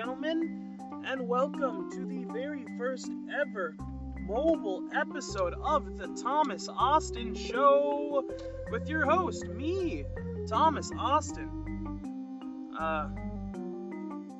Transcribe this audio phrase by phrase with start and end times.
[0.00, 3.76] gentlemen, and welcome to the very first ever
[4.20, 8.24] mobile episode of the Thomas Austin Show
[8.70, 10.06] with your host, me,
[10.48, 12.70] Thomas Austin.
[12.78, 13.10] Uh,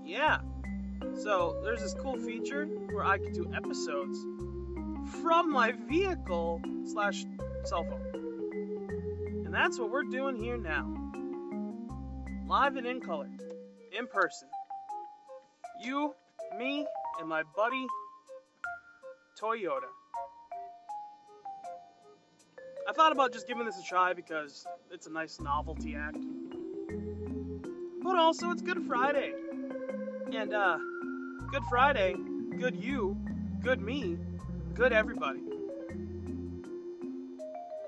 [0.02, 0.38] yeah.
[1.22, 4.18] So there's this cool feature where I can do episodes
[5.20, 7.26] from my vehicle slash
[7.64, 9.44] cell phone.
[9.44, 10.90] And that's what we're doing here now.
[12.48, 13.28] Live and in color,
[13.92, 14.48] in person.
[15.82, 16.14] You,
[16.58, 16.86] me,
[17.18, 17.86] and my buddy
[19.40, 19.88] Toyota.
[22.86, 26.18] I thought about just giving this a try because it's a nice novelty act.
[28.02, 29.32] But also, it's Good Friday.
[30.32, 30.78] And, uh,
[31.50, 32.14] Good Friday,
[32.58, 33.16] good you,
[33.60, 34.16] good me,
[34.74, 35.40] good everybody.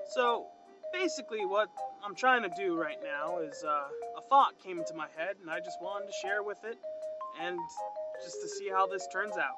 [0.09, 0.47] So,
[0.91, 1.69] basically, what
[2.03, 3.83] I'm trying to do right now is uh,
[4.17, 6.77] a thought came into my head, and I just wanted to share with it
[7.41, 7.59] and
[8.23, 9.57] just to see how this turns out.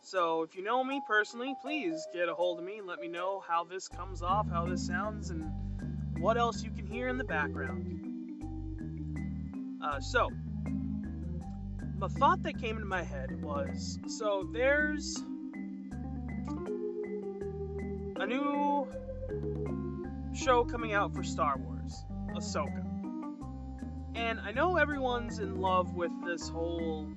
[0.00, 3.06] So, if you know me personally, please get a hold of me and let me
[3.06, 5.44] know how this comes off, how this sounds, and
[6.18, 7.88] what else you can hear in the background.
[9.82, 10.28] Uh, so,
[11.98, 15.22] the thought that came into my head was so there's
[18.16, 18.88] a new
[20.34, 22.91] show coming out for Star Wars, Ahsoka.
[24.14, 27.08] And I know everyone's in love with this whole.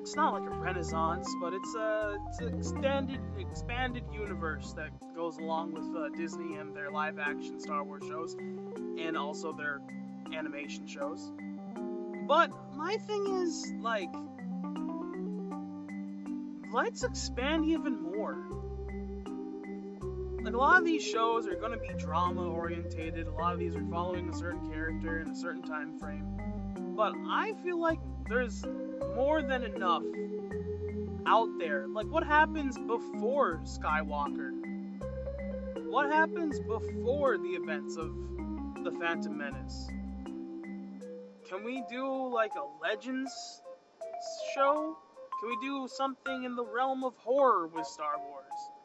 [0.00, 5.38] It's not like a renaissance, but it's a it's an extended, expanded universe that goes
[5.38, 9.80] along with uh, Disney and their live-action Star Wars shows, and also their
[10.34, 11.30] animation shows.
[12.26, 14.10] But my thing is like,
[16.72, 18.44] let's expand even more.
[20.42, 23.28] Like a lot of these shows are going to be drama orientated.
[23.28, 26.26] A lot of these are following a certain character in a certain time frame.
[26.96, 28.64] But I feel like there's
[29.14, 30.02] more than enough
[31.26, 31.86] out there.
[31.86, 34.50] Like what happens before Skywalker?
[35.88, 38.12] What happens before the events of
[38.82, 39.88] the Phantom Menace?
[41.48, 43.62] Can we do like a Legends
[44.56, 44.96] show?
[45.38, 48.81] Can we do something in the realm of horror with Star Wars?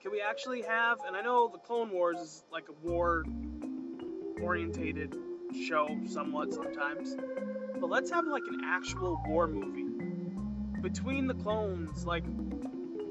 [0.00, 3.24] Can we actually have, and I know the Clone Wars is like a war
[4.40, 5.16] orientated
[5.66, 7.16] show somewhat sometimes,
[7.80, 9.88] but let's have like an actual war movie
[10.82, 12.06] between the clones.
[12.06, 12.22] Like,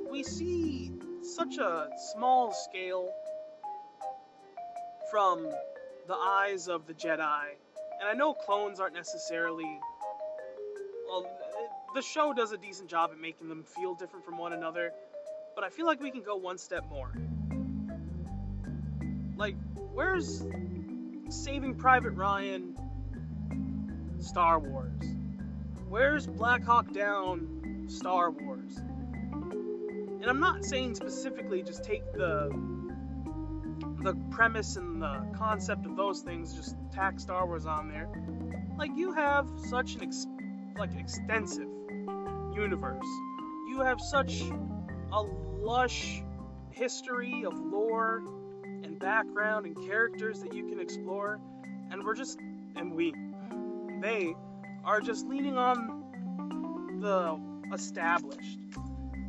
[0.10, 0.94] we see
[1.24, 3.12] such a small scale
[5.12, 5.44] from
[6.08, 7.48] the eyes of the Jedi,
[8.00, 9.80] and I know clones aren't necessarily.
[11.06, 11.26] Well,
[11.94, 14.94] the show does a decent job at making them feel different from one another
[15.58, 17.12] but I feel like we can go one step more.
[19.38, 19.56] Like,
[19.92, 20.46] where's
[21.30, 22.78] Saving Private Ryan
[24.20, 25.02] Star Wars?
[25.90, 28.78] Where's Black Hawk Down Star Wars?
[28.78, 32.52] And I'm not saying specifically just take the
[34.04, 38.08] the premise and the concept of those things, just tack Star Wars on there.
[38.78, 40.28] Like you have such an ex-
[40.78, 41.68] like extensive
[42.54, 43.08] universe.
[43.70, 44.44] You have such
[45.12, 46.22] a lush
[46.72, 48.24] history of lore
[48.64, 51.40] and background and characters that you can explore.
[51.92, 52.38] And we're just,
[52.76, 53.14] and we,
[54.02, 54.34] they
[54.84, 57.40] are just leaning on the
[57.74, 58.60] established.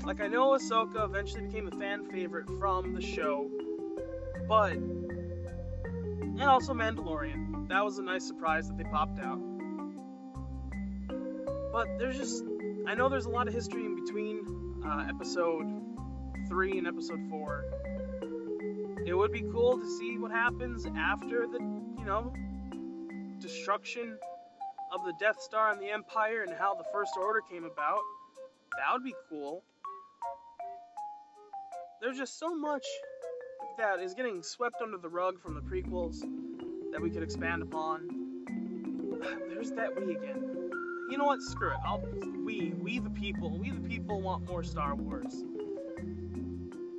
[0.05, 3.51] Like, I know Ahsoka eventually became a fan favorite from the show,
[4.49, 7.69] but, and also Mandalorian.
[7.69, 9.41] That was a nice surprise that they popped out.
[11.73, 12.45] But there's just,
[12.89, 15.67] I know there's a lot of history in between uh, episode
[16.49, 17.65] 3 and episode 4.
[19.05, 22.33] It would be cool to see what happens after the, you know,
[23.41, 24.17] destruction
[24.91, 28.01] of the Death Star and the Empire and how the First Order came about.
[28.79, 29.63] That would be cool.
[32.01, 32.87] There's just so much
[33.77, 36.21] that is getting swept under the rug from the prequels
[36.93, 38.09] that we could expand upon.
[39.51, 40.58] There's that we again.
[41.11, 41.43] You know what?
[41.43, 41.79] Screw it.
[41.85, 42.03] I'll
[42.45, 45.43] we we the people we the people want more Star Wars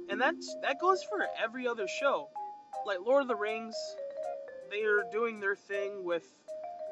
[0.09, 2.29] and that's that goes for every other show.
[2.85, 3.75] Like Lord of the Rings,
[4.71, 6.25] they are doing their thing with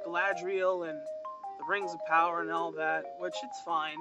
[0.05, 0.99] Galadriel and
[1.59, 3.97] the Rings of Power and all that, which it's fine.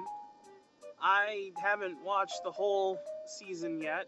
[1.01, 2.99] I haven't watched the whole
[3.39, 4.07] season yet,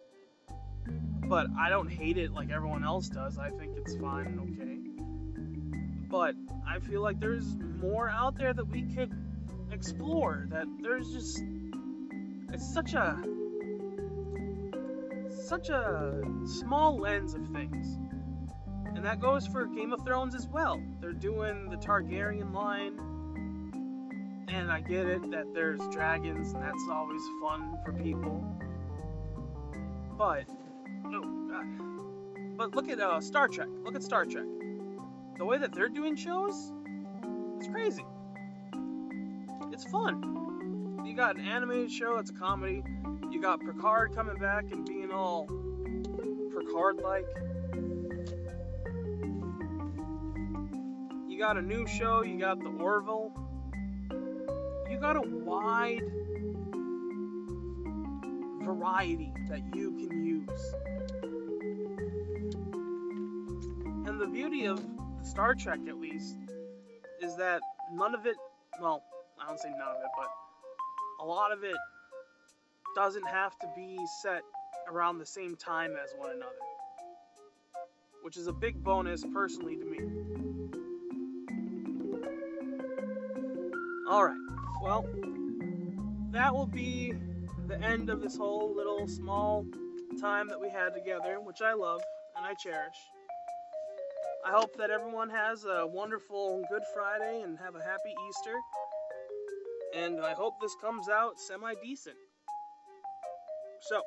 [1.26, 3.38] but I don't hate it like everyone else does.
[3.38, 4.89] I think it's fine and okay.
[6.10, 6.36] But
[6.68, 9.14] I feel like there's more out there that we could
[9.72, 10.48] explore.
[10.50, 11.44] That there's just
[12.52, 13.24] it's such a
[15.46, 17.98] such a small lens of things.
[18.96, 20.82] And that goes for Game of Thrones as well.
[21.00, 23.00] They're doing the Targaryen line,
[24.50, 28.44] And I get it that there's dragons and that's always fun for people.
[30.18, 30.46] But,
[31.06, 31.64] oh.
[32.58, 33.70] But look at uh, Star Trek.
[33.86, 34.46] Look at Star Trek.
[35.40, 36.74] The way that they're doing shows,
[37.58, 38.04] it's crazy.
[39.72, 41.02] It's fun.
[41.06, 42.84] You got an animated show, it's a comedy.
[43.32, 47.26] You got Picard coming back and being all Picard like.
[51.30, 53.32] You got a new show, you got the Orville.
[54.92, 56.04] You got a wide
[58.62, 60.76] variety that you can use.
[64.06, 64.84] And the beauty of
[65.24, 66.38] Star Trek, at least,
[67.22, 67.62] is that
[67.94, 68.36] none of it,
[68.82, 69.04] well,
[69.42, 70.28] I don't say none of it, but
[71.22, 71.76] a lot of it
[72.96, 74.42] doesn't have to be set
[74.92, 76.52] around the same time as one another.
[78.24, 80.00] Which is a big bonus personally to me.
[84.10, 84.38] Alright,
[84.82, 85.06] well,
[86.32, 87.14] that will be
[87.68, 89.66] the end of this whole little small
[90.20, 92.02] time that we had together, which I love
[92.36, 92.98] and I cherish.
[94.46, 98.56] I hope that everyone has a wonderful Good Friday and have a happy Easter.
[99.96, 102.16] And I hope this comes out semi decent.
[103.82, 104.02] So,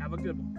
[0.00, 0.53] have a good one.